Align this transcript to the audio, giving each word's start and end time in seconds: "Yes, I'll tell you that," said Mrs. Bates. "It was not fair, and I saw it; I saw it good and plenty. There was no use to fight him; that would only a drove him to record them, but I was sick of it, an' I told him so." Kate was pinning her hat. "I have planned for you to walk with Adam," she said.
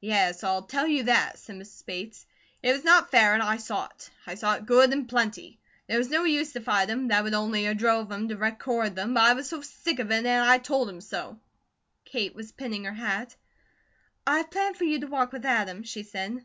"Yes, 0.00 0.42
I'll 0.42 0.64
tell 0.64 0.88
you 0.88 1.04
that," 1.04 1.38
said 1.38 1.54
Mrs. 1.54 1.86
Bates. 1.86 2.26
"It 2.64 2.72
was 2.72 2.82
not 2.82 3.12
fair, 3.12 3.32
and 3.32 3.40
I 3.40 3.58
saw 3.58 3.84
it; 3.86 4.10
I 4.26 4.34
saw 4.34 4.54
it 4.54 4.66
good 4.66 4.92
and 4.92 5.08
plenty. 5.08 5.60
There 5.86 5.98
was 5.98 6.10
no 6.10 6.24
use 6.24 6.52
to 6.54 6.60
fight 6.60 6.88
him; 6.90 7.06
that 7.06 7.22
would 7.22 7.32
only 7.32 7.66
a 7.66 7.72
drove 7.72 8.10
him 8.10 8.26
to 8.26 8.36
record 8.36 8.96
them, 8.96 9.14
but 9.14 9.22
I 9.22 9.34
was 9.34 9.50
sick 9.64 10.00
of 10.00 10.10
it, 10.10 10.26
an' 10.26 10.48
I 10.48 10.58
told 10.58 10.88
him 10.90 11.00
so." 11.00 11.38
Kate 12.04 12.34
was 12.34 12.50
pinning 12.50 12.82
her 12.86 12.94
hat. 12.94 13.36
"I 14.26 14.38
have 14.38 14.50
planned 14.50 14.76
for 14.78 14.82
you 14.82 14.98
to 14.98 15.06
walk 15.06 15.30
with 15.30 15.46
Adam," 15.46 15.84
she 15.84 16.02
said. 16.02 16.44